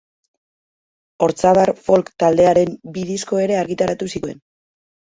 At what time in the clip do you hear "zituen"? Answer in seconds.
4.15-4.47